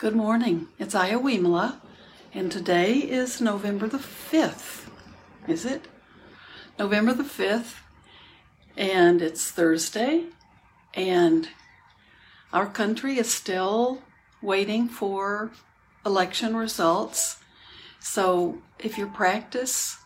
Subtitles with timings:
[0.00, 0.68] Good morning.
[0.78, 1.78] It's Ayya Vimala,
[2.32, 4.88] and today is November the 5th.
[5.46, 5.88] Is it?
[6.78, 7.74] November the 5th,
[8.78, 10.24] and it's Thursday,
[10.94, 11.50] and
[12.50, 14.00] our country is still
[14.40, 15.50] waiting for
[16.06, 17.36] election results.
[17.98, 19.98] So if your practice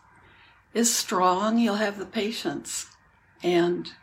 [0.73, 2.87] is strong, you'll have the patience,
[3.41, 3.93] and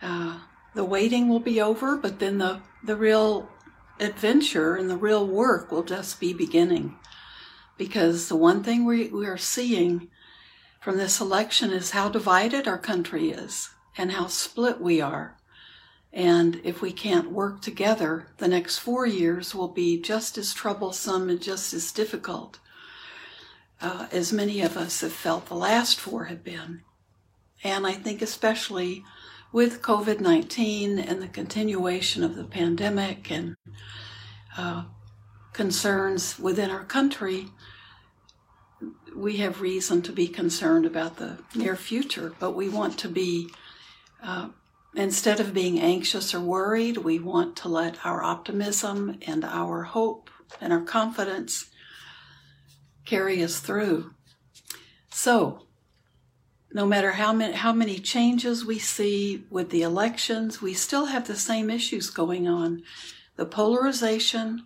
[0.00, 0.38] uh,
[0.76, 3.50] the waiting will be over, but then the, the real
[4.00, 6.96] adventure and the real work will just be beginning.
[7.76, 10.08] Because the one thing we, we are seeing
[10.80, 15.36] from this election is how divided our country is and how split we are.
[16.12, 21.28] And if we can't work together, the next four years will be just as troublesome
[21.28, 22.58] and just as difficult
[23.80, 26.82] uh, as many of us have felt the last four have been.
[27.62, 29.04] And I think, especially
[29.52, 33.56] with COVID 19 and the continuation of the pandemic and
[34.56, 34.84] uh,
[35.52, 37.48] concerns within our country,
[39.14, 43.50] we have reason to be concerned about the near future, but we want to be,
[44.22, 44.48] uh,
[44.94, 50.30] instead of being anxious or worried, we want to let our optimism and our hope
[50.60, 51.70] and our confidence
[53.04, 54.12] carry us through.
[55.10, 55.67] So,
[56.72, 61.26] no matter how many, how many changes we see with the elections, we still have
[61.26, 62.82] the same issues going on.
[63.36, 64.64] The polarization,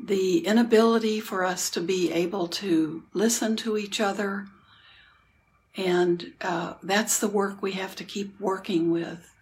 [0.00, 4.46] the inability for us to be able to listen to each other,
[5.76, 9.32] and uh, that's the work we have to keep working with.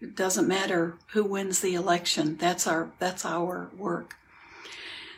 [0.00, 2.36] It doesn't matter who wins the election.
[2.36, 4.16] That's our that's our work.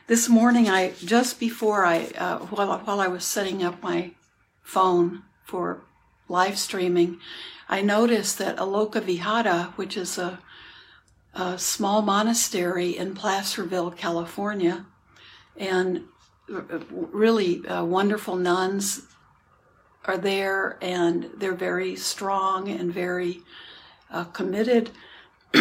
[0.07, 4.13] This morning, I just before I uh, while while I was setting up my
[4.63, 5.81] phone for
[6.29, 7.19] live streaming,
[7.71, 10.39] I noticed that Aloka Vihara, which is a,
[11.35, 14.85] a small monastery in Placerville, California,
[15.57, 16.05] and
[16.49, 19.03] really uh, wonderful nuns
[20.05, 23.41] are there, and they're very strong and very
[24.11, 24.91] uh, committed.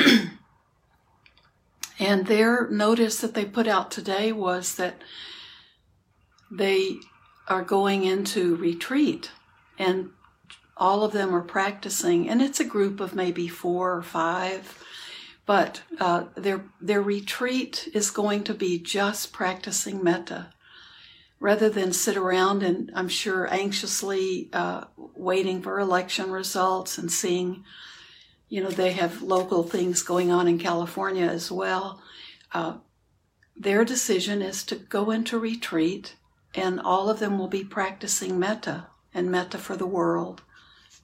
[2.00, 5.02] and their notice that they put out today was that
[6.52, 6.98] they
[7.48, 9.32] are going into retreat
[9.78, 10.12] and
[10.76, 14.84] all of them are practicing and it's a group of maybe four or five.
[15.46, 20.50] But uh, their their retreat is going to be just practicing metta.
[21.40, 27.64] Rather than sit around and i'm sure anxiously uh, waiting for election results and seeing
[28.50, 32.02] you know they have local things going on in california as well
[32.54, 32.78] uh,
[33.56, 36.16] their decision is to go into retreat
[36.56, 40.42] and all of them will be practicing metta and metta for the world,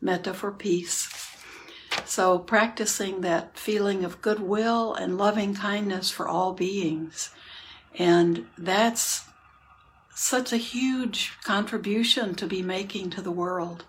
[0.01, 1.09] metta for peace.
[2.05, 7.29] So, practicing that feeling of goodwill and loving kindness for all beings.
[7.97, 9.25] And that's
[10.15, 13.85] such a huge contribution to be making to the world.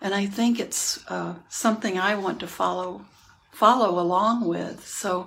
[0.00, 3.04] And I think it's uh, something I want to follow
[3.52, 4.86] follow along with.
[4.86, 5.26] So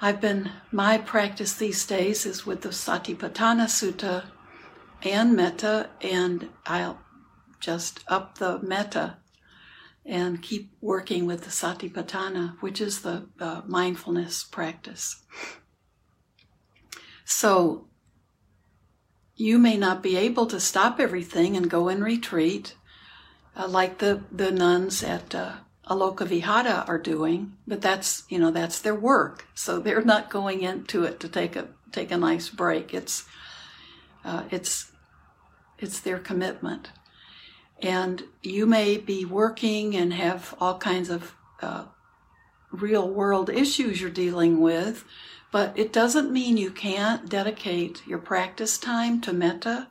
[0.00, 4.24] I've been my practice these days is with the Satipatthana Sutta
[5.06, 7.00] and metta, and I'll
[7.60, 9.18] just up the metta
[10.04, 15.24] and keep working with the satipatthana, which is the uh, mindfulness practice.
[17.24, 17.88] So
[19.34, 22.76] you may not be able to stop everything and go in retreat
[23.56, 25.56] uh, like the, the nuns at uh,
[25.88, 30.62] Aloka Vihara are doing, but that's you know that's their work, so they're not going
[30.62, 32.92] into it to take a take a nice break.
[32.92, 33.24] It's
[34.24, 34.90] uh, it's
[35.78, 36.90] it's their commitment.
[37.82, 41.84] And you may be working and have all kinds of uh,
[42.70, 45.04] real world issues you're dealing with,
[45.52, 49.88] but it doesn't mean you can't dedicate your practice time to metta.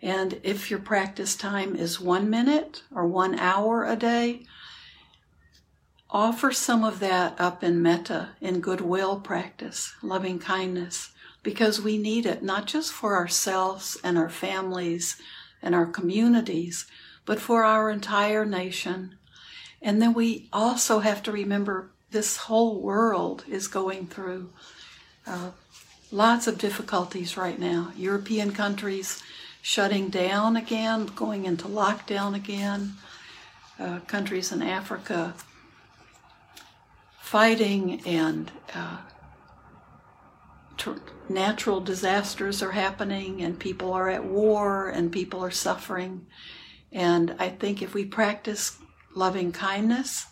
[0.00, 4.46] And if your practice time is one minute or one hour a day,
[6.10, 11.10] offer some of that up in metta, in goodwill practice, loving kindness
[11.42, 15.20] because we need it not just for ourselves and our families
[15.62, 16.86] and our communities,
[17.24, 19.16] but for our entire nation.
[19.80, 24.50] And then we also have to remember this whole world is going through
[25.26, 25.50] uh,
[26.10, 27.92] lots of difficulties right now.
[27.96, 29.22] European countries
[29.60, 32.94] shutting down again, going into lockdown again,
[33.78, 35.34] uh, countries in Africa
[37.28, 38.96] fighting and uh,
[41.30, 46.26] natural disasters are happening and people are at war and people are suffering.
[46.92, 48.78] And I think if we practice
[49.14, 50.26] loving kindness,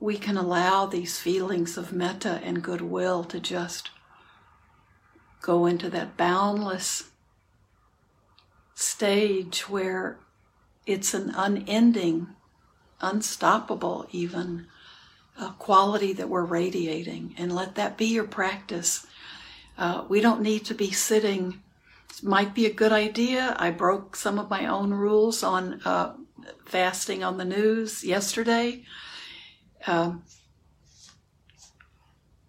[0.00, 3.90] we can allow these feelings of metta and goodwill to just
[5.40, 7.10] go into that boundless
[8.74, 10.18] stage where
[10.86, 12.28] it's an unending,
[13.00, 14.66] unstoppable, even
[15.38, 17.34] uh, quality that we're radiating.
[17.38, 19.06] And let that be your practice.
[19.76, 21.60] Uh, we don't need to be sitting.
[22.22, 23.56] Might be a good idea.
[23.58, 26.14] I broke some of my own rules on uh,
[26.64, 28.84] fasting on the news yesterday.
[29.86, 30.24] Um,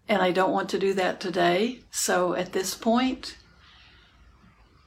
[0.07, 1.79] and I don't want to do that today.
[1.91, 3.37] So at this point,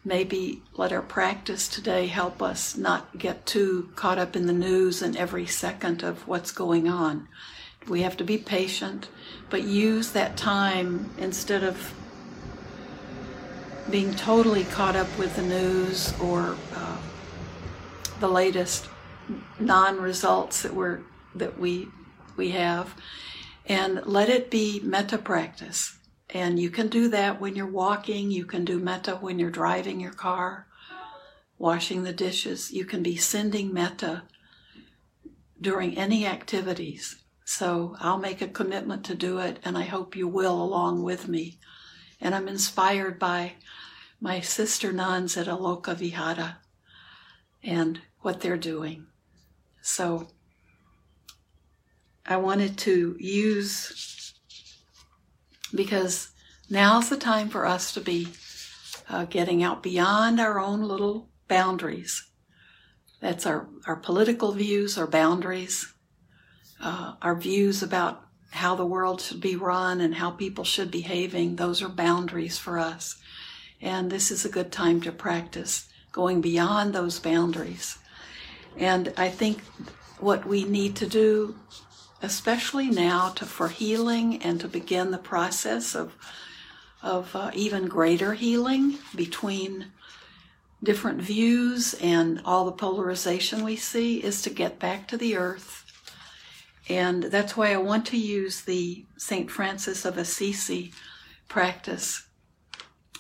[0.05, 5.03] maybe let our practice today help us not get too caught up in the news
[5.03, 7.27] and every second of what's going on.
[7.89, 9.09] We have to be patient,
[9.51, 11.95] but use that time instead of
[13.91, 16.97] being totally caught up with the news or uh,
[18.21, 18.89] the latest
[19.59, 21.01] non-results that we're
[21.35, 21.89] that we
[22.37, 22.95] we have,
[23.67, 25.99] and let it be metta practice.
[26.31, 30.01] And you can do that when you're walking, you can do metta when you're driving
[30.01, 30.67] your car,
[31.59, 32.73] washing the dishes.
[32.73, 34.25] You can be sending metta
[35.61, 37.23] during any activities.
[37.45, 41.29] So I'll make a commitment to do it, and I hope you will along with
[41.29, 41.61] me.
[42.21, 43.55] And I'm inspired by
[44.21, 46.59] my sister nuns at Aloka Vihara
[47.63, 49.07] and what they're doing.
[49.83, 50.29] So
[52.25, 54.35] I wanted to use
[55.75, 56.31] because
[56.71, 58.29] now's the time for us to be
[59.09, 62.29] uh, getting out beyond our own little boundaries.
[63.21, 65.95] That's our, our political views, our boundaries,
[66.81, 71.03] uh, our views about how the world should be run and how people should be
[71.03, 71.57] behaving.
[71.57, 73.17] Those are boundaries for us.
[73.81, 77.99] And this is a good time to practice going beyond those boundaries.
[78.77, 79.61] And I think
[80.19, 81.57] what we need to do
[82.23, 86.15] especially now to, for healing and to begin the process of,
[87.03, 89.87] of uh, even greater healing between
[90.83, 95.86] different views and all the polarization we see is to get back to the earth.
[96.89, 99.51] And that's why I want to use the St.
[99.51, 100.93] Francis of Assisi
[101.49, 102.29] practice,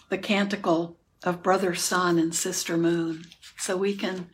[0.09, 3.25] the canticle of Brother Sun and Sister Moon,
[3.59, 4.29] so we can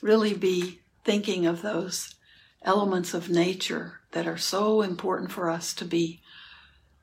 [0.00, 2.14] really be thinking of those
[2.62, 6.20] elements of nature that are so important for us to be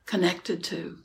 [0.06, 0.98] connected to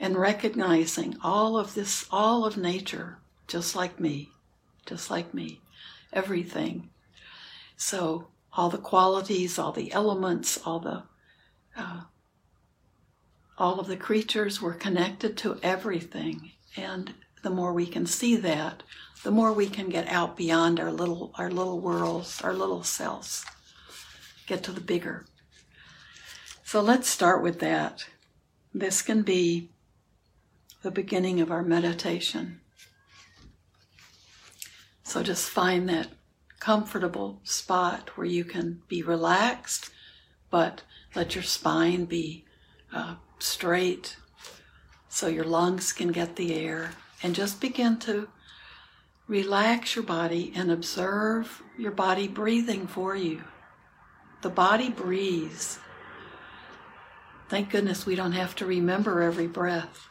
[0.00, 4.30] and recognizing all of this, all of nature, just like me,
[4.86, 5.60] just like me,
[6.12, 6.90] everything.
[7.76, 11.04] So, all the qualities, all the elements, all the
[11.76, 12.00] uh,
[13.56, 17.14] all of the creatures were connected to everything, and
[17.44, 18.82] the more we can see that,
[19.22, 23.46] the more we can get out beyond our little our little worlds, our little selves
[24.48, 25.24] get to the bigger.
[26.64, 28.06] So let's start with that.
[28.74, 29.70] This can be
[30.82, 32.60] the beginning of our meditation.
[35.04, 36.08] So just find that
[36.60, 39.90] comfortable spot where you can be relaxed,
[40.50, 40.82] but
[41.14, 42.44] let your spine be
[42.92, 44.16] uh, straight
[45.08, 46.92] so your lungs can get the air.
[47.22, 48.28] And just begin to
[49.26, 53.42] relax your body and observe your body breathing for you.
[54.42, 55.78] The body breathes.
[57.48, 60.08] Thank goodness we don't have to remember every breath.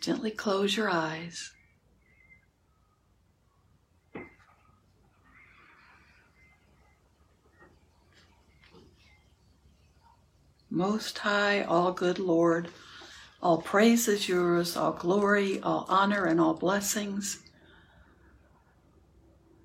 [0.00, 1.52] Gently close your eyes.
[10.70, 12.68] Most High, all good Lord,
[13.42, 17.40] all praise is yours, all glory, all honor, and all blessings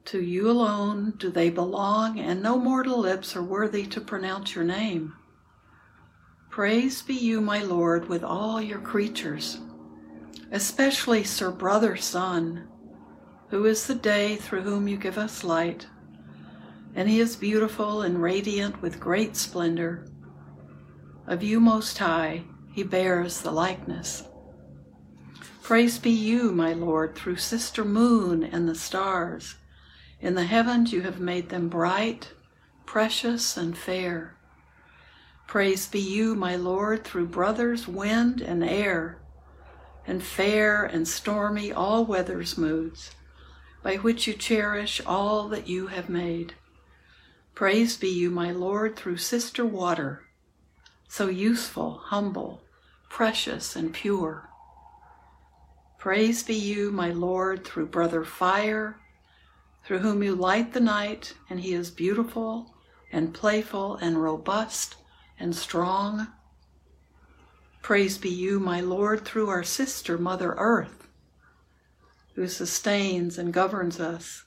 [0.05, 4.63] to you alone do they belong, and no mortal lips are worthy to pronounce your
[4.63, 5.13] name.
[6.49, 9.59] Praise be you, my Lord, with all your creatures,
[10.51, 12.67] especially Sir Brother Sun,
[13.49, 15.87] who is the day through whom you give us light,
[16.95, 20.05] and he is beautiful and radiant with great splendor.
[21.25, 24.27] Of you, Most High, he bears the likeness.
[25.61, 29.55] Praise be you, my Lord, through Sister Moon and the stars
[30.19, 32.33] in the heavens you have made them bright,
[32.85, 34.35] precious, and fair.
[35.47, 39.21] Praise be you, my Lord, through brothers, wind, and air,
[40.05, 43.11] and fair and stormy all weather's moods,
[43.81, 46.55] by which you cherish all that you have made.
[47.55, 50.23] Praise be you, my Lord, through sister water,
[51.13, 52.59] so useful, humble,
[53.07, 54.49] precious, and pure.
[55.99, 58.99] Praise be you, my Lord, through brother fire,
[59.85, 62.73] through whom you light the night, and he is beautiful
[63.11, 64.95] and playful and robust
[65.39, 66.29] and strong.
[67.83, 71.07] Praise be you, my Lord, through our sister, Mother Earth,
[72.33, 74.45] who sustains and governs us,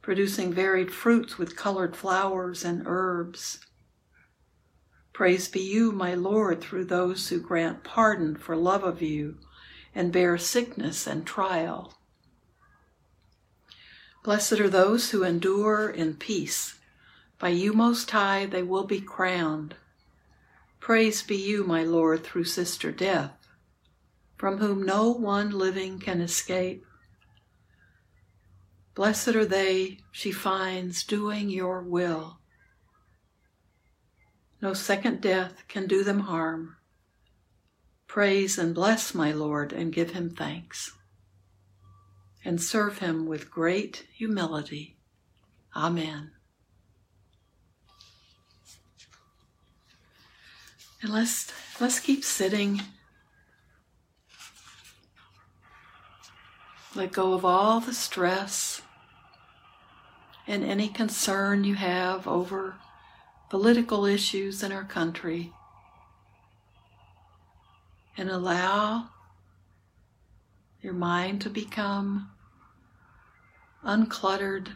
[0.00, 3.58] producing varied fruits with colored flowers and herbs.
[5.20, 9.36] Praise be you, my Lord, through those who grant pardon for love of you
[9.94, 11.98] and bear sickness and trial.
[14.24, 16.78] Blessed are those who endure in peace.
[17.38, 19.74] By you, Most High, they will be crowned.
[20.80, 23.46] Praise be you, my Lord, through Sister Death,
[24.38, 26.86] from whom no one living can escape.
[28.94, 32.39] Blessed are they she finds doing your will.
[34.62, 36.76] No second death can do them harm.
[38.06, 40.92] Praise and bless my Lord and give him thanks.
[42.44, 44.96] And serve him with great humility.
[45.74, 46.32] Amen.
[51.02, 51.50] And let's
[51.80, 52.82] let's keep sitting.
[56.94, 58.82] Let go of all the stress
[60.46, 62.74] and any concern you have over
[63.50, 65.52] political issues in our country
[68.16, 69.08] and allow
[70.80, 72.30] your mind to become
[73.84, 74.68] uncluttered.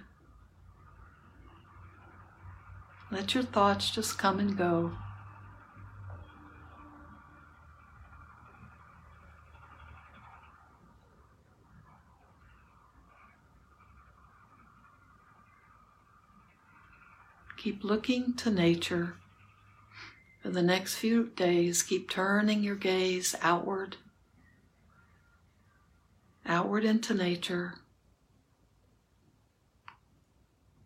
[3.12, 4.92] Let your thoughts just come and go.
[17.64, 19.14] Keep looking to nature.
[20.42, 23.96] For the next few days, keep turning your gaze outward,
[26.44, 27.76] outward into nature.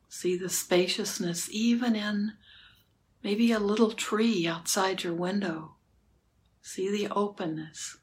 [0.08, 2.34] See the spaciousness even in
[3.24, 5.74] maybe a little tree outside your window.
[6.62, 7.96] See the openness.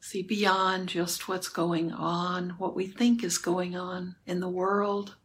[0.00, 5.16] See beyond just what's going on, what we think is going on in the world,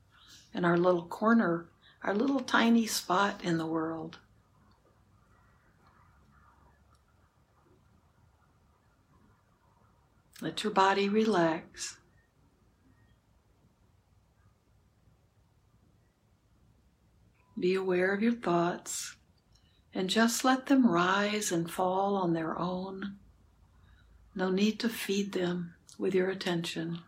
[0.54, 1.68] in our little corner
[2.04, 4.18] our little tiny spot in the world.
[10.42, 11.98] Let your body relax.
[17.60, 19.16] Be aware of your thoughts
[19.94, 23.18] and just let them rise and fall on their own.
[24.34, 27.02] No need to feed them with your attention.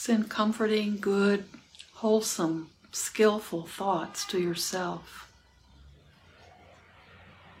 [0.00, 1.46] Send comforting, good,
[1.94, 5.28] wholesome, skillful thoughts to yourself.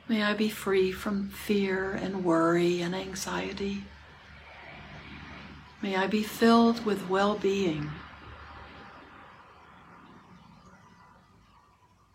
[0.06, 3.82] May I be free from fear and worry and anxiety.
[5.82, 7.90] May I be filled with well being.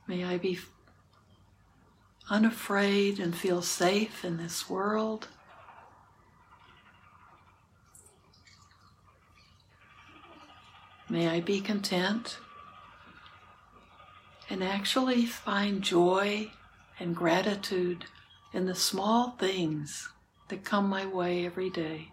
[0.08, 0.58] May I be
[2.30, 5.28] unafraid and feel safe in this world.
[11.10, 12.38] May I be content
[14.50, 16.52] and actually find joy
[17.00, 18.06] and gratitude
[18.54, 20.10] in the small things
[20.50, 22.10] that come my way every day.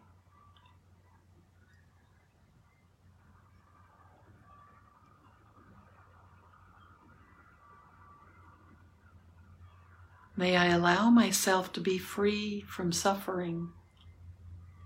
[10.37, 13.73] May I allow myself to be free from suffering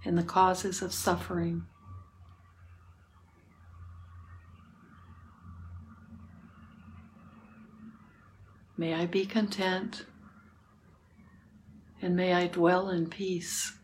[0.05, 1.67] and the causes of suffering.
[8.85, 10.05] May I be content
[12.03, 13.79] and may I dwell in peace.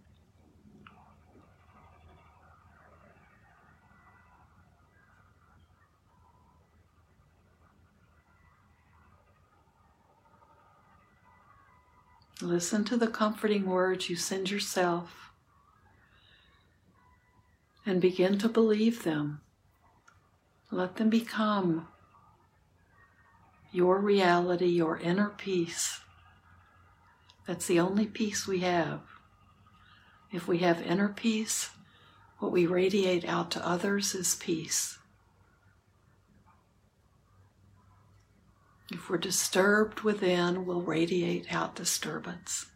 [12.42, 15.32] Listen to the comforting words you send yourself
[17.86, 19.40] and begin to believe them.
[20.70, 21.88] Let them become
[23.72, 26.00] your reality, your inner peace.
[27.46, 29.00] That's the only peace we have.
[30.32, 31.70] If we have inner peace,
[32.38, 34.98] what we radiate out to others is peace.
[38.92, 42.69] If we're disturbed within, we'll radiate out disturbance.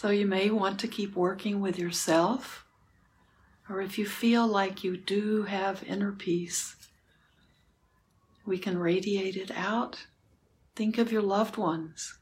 [0.00, 2.64] So you may want to keep working with yourself,
[3.68, 6.74] or if you feel like you do have inner peace,
[8.46, 10.06] we can radiate it out.
[10.74, 12.18] Think of your loved ones,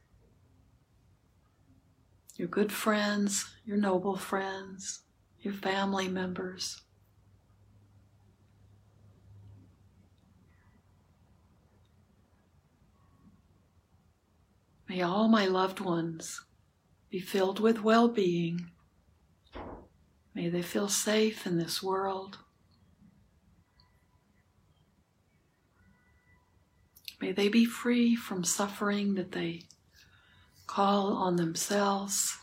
[2.35, 5.03] your good friends, your noble friends,
[5.39, 6.81] your family members.
[14.89, 16.41] May all my loved ones
[17.11, 18.71] be filled with well being.
[20.35, 22.39] May they feel safe in this world.
[27.21, 29.63] May they be free from suffering that they
[30.67, 32.39] call on themselves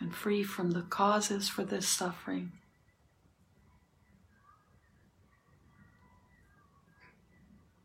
[0.00, 2.52] and free from the causes for this suffering.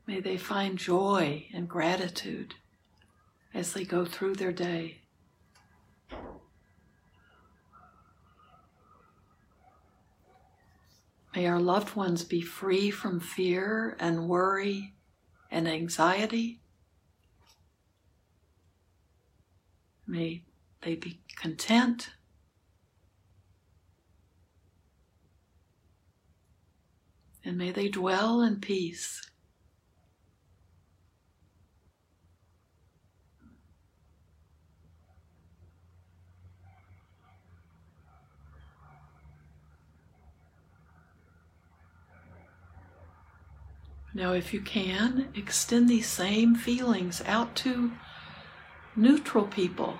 [0.08, 2.56] May they find joy and gratitude
[3.54, 4.97] as they go through their day.
[11.38, 14.96] May our loved ones be free from fear and worry
[15.52, 16.62] and anxiety.
[20.08, 20.42] May
[20.82, 22.10] they be content.
[27.46, 29.30] And may they dwell in peace.
[44.18, 47.92] Now, if you can, extend these same feelings out to
[48.96, 49.94] neutral people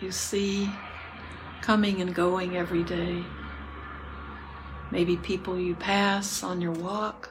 [0.00, 0.70] you see
[1.60, 3.22] coming and going every day.
[4.90, 7.30] Maybe people you pass on your walk,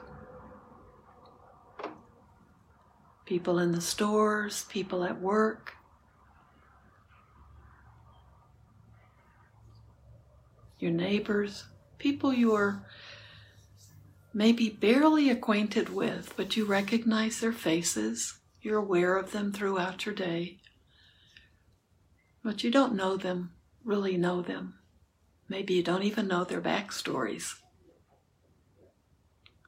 [3.26, 5.74] people in the stores, people at work.
[10.78, 11.64] Your neighbors,
[11.98, 12.86] people you are
[14.36, 18.38] maybe barely acquainted with, but you recognize their faces.
[18.62, 20.60] You're aware of them throughout your day.
[22.44, 23.54] But you don't know them,
[23.86, 24.74] really know them.
[25.48, 27.54] Maybe you don't even know their backstories.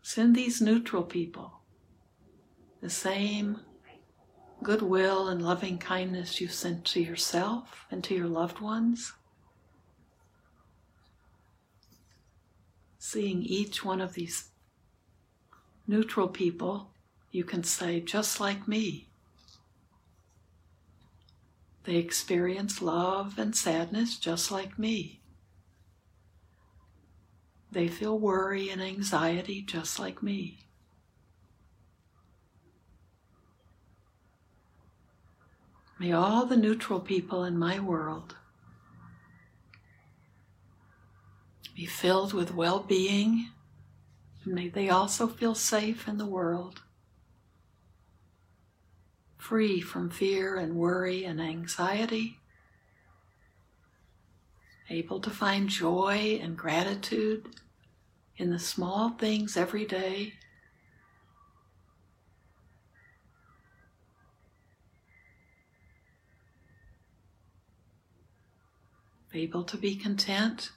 [0.02, 1.62] Send these neutral people
[2.82, 3.62] the same
[4.62, 9.14] goodwill and loving kindness you sent to yourself and to your loved ones.
[13.00, 14.50] Seeing each one of these
[15.88, 16.90] neutral people,
[17.32, 19.08] you can say, just like me.
[21.86, 25.22] They experience love and sadness just like me.
[27.72, 30.60] They feel worry and anxiety just like me.
[36.00, 38.36] May all the neutral people in my world
[41.76, 43.50] be filled with well being
[44.48, 46.82] May they also feel safe in the world,
[49.38, 52.40] free from fear and worry and anxiety,
[54.90, 57.58] able to find joy and gratitude
[58.38, 60.34] in the small things every day.
[69.34, 70.72] Able to be content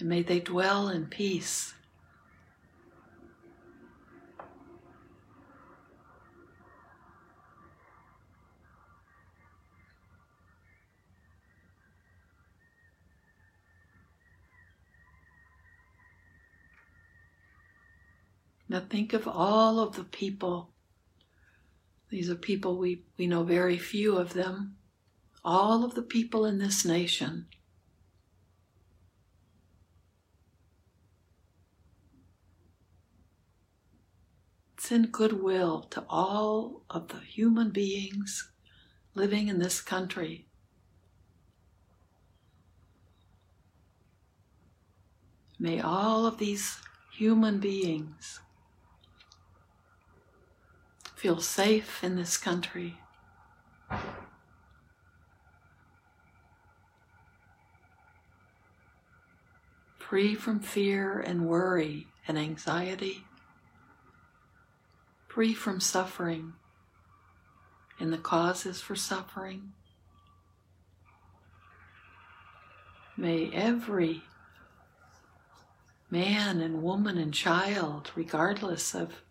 [0.00, 1.74] and may they dwell in peace.
[18.68, 20.70] Now think of all of the people.
[22.08, 24.76] These are people we, we know very few of them.
[25.44, 27.46] All of the people in this nation
[34.90, 38.50] send goodwill to all of the human beings
[39.14, 40.48] living in this country.
[45.60, 46.78] May all of these
[47.12, 48.40] human beings
[51.14, 52.96] feel safe in this country.
[60.00, 63.24] Free from fear and worry and anxiety
[65.30, 66.52] free from suffering
[68.00, 69.72] and the causes for suffering.
[73.16, 74.24] May every
[76.10, 79.22] man and woman and child, regardless of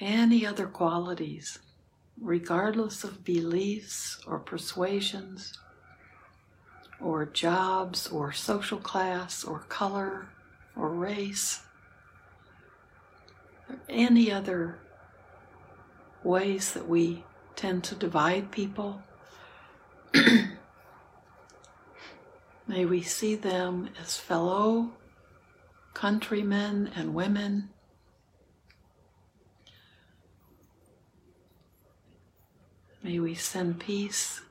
[0.00, 1.60] any other qualities,
[2.20, 5.56] regardless of beliefs or persuasions,
[7.00, 10.28] or jobs, or social class, or color,
[10.76, 11.62] or race,
[13.88, 14.78] any other
[16.22, 17.24] ways that we
[17.56, 19.02] tend to divide people.
[22.66, 24.90] May we see them as fellow
[25.94, 27.70] countrymen and women.
[33.02, 34.42] May we send peace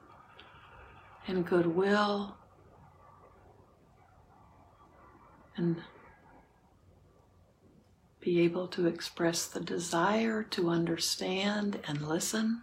[1.28, 2.36] and goodwill
[5.56, 5.78] and
[8.28, 12.62] be able to express the desire to understand and listen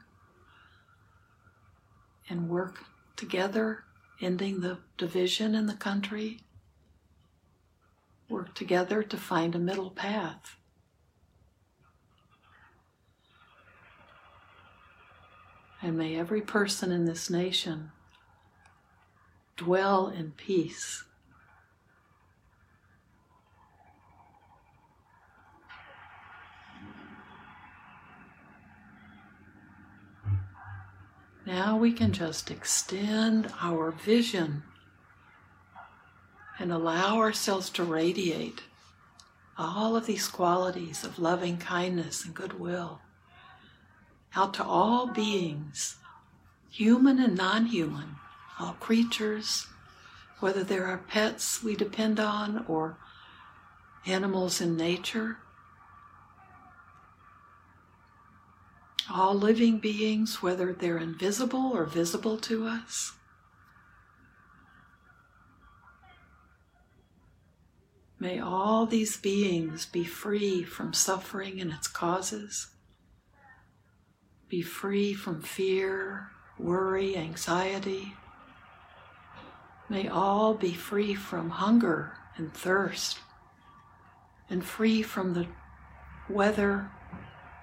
[2.28, 2.84] and work
[3.16, 3.84] together,
[4.20, 6.38] ending the division in the country.
[8.28, 10.56] Work together to find a middle path.
[15.80, 17.90] And may every person in this nation
[19.56, 21.04] dwell in peace.
[31.46, 34.62] Now we can just extend our vision
[36.58, 38.62] and allow ourselves to radiate
[39.58, 43.00] all of these qualities of loving kindness and goodwill
[44.36, 45.96] out to all beings,
[46.70, 48.16] human and non human,
[48.58, 49.66] all creatures,
[50.40, 52.96] whether there are pets we depend on or
[54.06, 55.38] animals in nature.
[59.10, 63.12] All living beings, whether they're invisible or visible to us.
[68.18, 72.68] May all these beings be free from suffering and its causes,
[74.48, 78.14] be free from fear, worry, anxiety.
[79.88, 83.18] May all be free from hunger and thirst,
[84.48, 85.46] and free from the
[86.28, 86.90] weather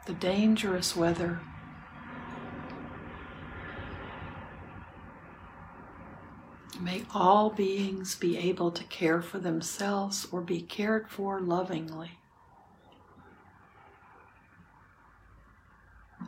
[0.05, 1.39] the dangerous weather.
[6.79, 12.11] May all beings be able to care for themselves or be cared for lovingly.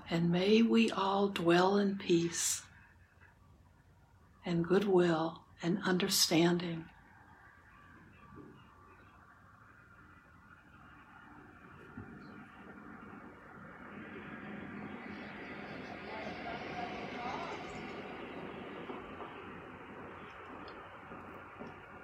[0.09, 2.61] And may we all dwell in peace
[4.45, 6.85] and goodwill and understanding.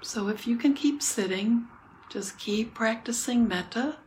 [0.09, 1.67] So if you can keep sitting,
[2.09, 3.97] just keep practicing metta,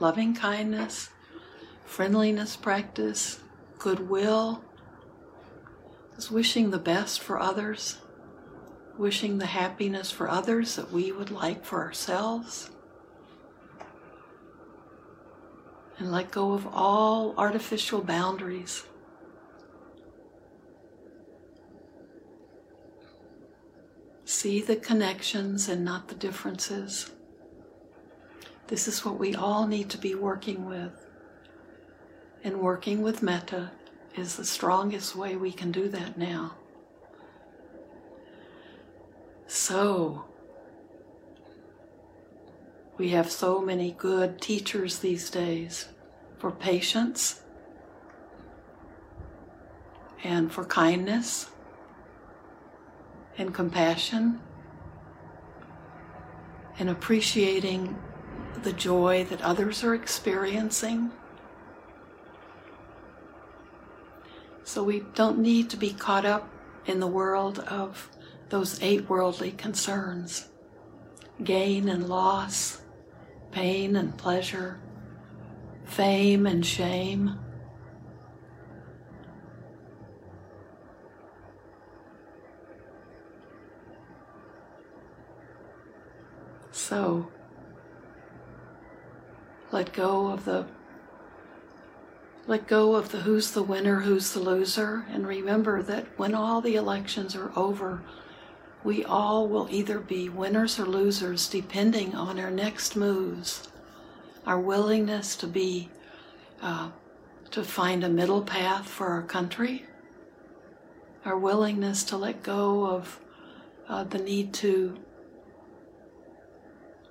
[0.00, 1.10] loving kindness,
[1.84, 3.38] friendliness practice,
[3.78, 4.64] goodwill,
[6.16, 7.98] just wishing the best for others,
[8.98, 12.70] wishing the happiness for others that we would like for ourselves.
[15.98, 18.86] And let go of all artificial boundaries.
[24.34, 27.12] See the connections and not the differences.
[28.66, 31.06] This is what we all need to be working with.
[32.42, 33.70] And working with metta
[34.16, 36.56] is the strongest way we can do that now.
[39.46, 40.24] So,
[42.98, 45.90] we have so many good teachers these days
[46.38, 47.40] for patience
[50.24, 51.50] and for kindness
[53.36, 54.40] and compassion
[56.78, 57.96] and appreciating
[58.62, 61.10] the joy that others are experiencing.
[64.64, 66.48] So we don't need to be caught up
[66.86, 68.10] in the world of
[68.48, 70.48] those eight worldly concerns
[71.42, 72.80] gain and loss,
[73.50, 74.78] pain and pleasure,
[75.84, 77.38] fame and shame.
[86.84, 87.28] So.
[89.72, 90.66] Let go of the
[92.46, 96.60] let go of the who's the winner, who's the loser, and remember that when all
[96.60, 98.02] the elections are over,
[98.84, 103.68] we all will either be winners or losers depending on our next moves,
[104.46, 105.88] our willingness to be,
[106.60, 106.90] uh,
[107.50, 109.86] to find a middle path for our country,
[111.24, 113.18] our willingness to let go of
[113.88, 114.98] uh, the need to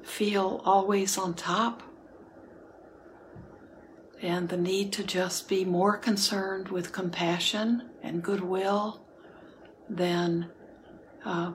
[0.03, 1.83] feel always on top
[4.23, 9.05] and the need to just be more concerned with compassion and goodwill
[9.89, 10.49] than
[11.25, 11.51] uh,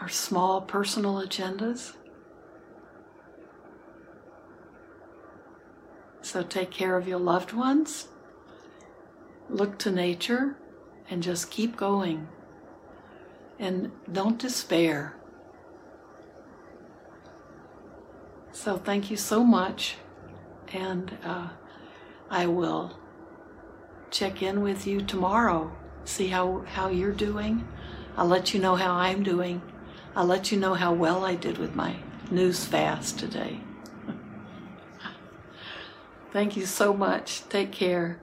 [0.00, 1.94] our small personal agendas.
[6.22, 8.08] So take care of your loved ones,
[9.50, 10.56] look to nature,
[11.10, 12.28] and just keep going.
[13.58, 15.17] And don't despair.
[18.58, 19.98] So thank you so much,
[20.72, 21.50] and uh,
[22.28, 22.98] I will
[24.10, 25.70] check in with you tomorrow,
[26.04, 27.68] see how, how you're doing.
[28.16, 29.62] I'll let you know how I'm doing.
[30.16, 32.00] I'll let you know how well I did with my
[32.32, 33.60] news fast today.
[36.32, 37.48] Thank you so much.
[37.48, 38.20] Take care.